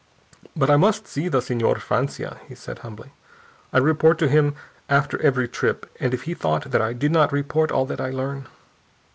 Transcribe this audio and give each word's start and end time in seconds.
"But 0.55 0.71
I 0.71 0.77
must 0.77 1.07
see 1.07 1.27
the 1.27 1.41
Señor 1.41 1.77
Francia," 1.77 2.37
he 2.47 2.55
said 2.55 2.79
humbly. 2.79 3.11
"I 3.71 3.77
report 3.77 4.17
to 4.17 4.27
him 4.27 4.55
after 4.89 5.21
every 5.21 5.47
trip, 5.47 5.87
and 5.99 6.11
if 6.11 6.23
he 6.23 6.33
thought 6.33 6.71
that 6.71 6.81
I 6.81 6.93
did 6.93 7.11
not 7.11 7.31
report 7.31 7.71
all 7.71 7.85
that 7.85 8.01
I 8.01 8.09
learn...." 8.09 8.47